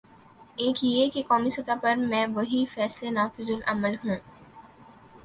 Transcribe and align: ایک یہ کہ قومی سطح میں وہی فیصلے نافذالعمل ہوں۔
ایک 0.57 0.83
یہ 0.83 1.09
کہ 1.09 1.23
قومی 1.27 1.49
سطح 1.49 1.73
میں 1.95 2.25
وہی 2.27 2.65
فیصلے 2.65 3.09
نافذالعمل 3.09 3.95
ہوں۔ 4.03 4.15